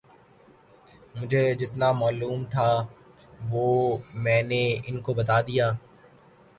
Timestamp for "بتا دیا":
5.19-5.67